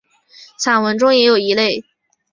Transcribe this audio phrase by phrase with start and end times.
[0.57, 1.85] 散文中也有一类。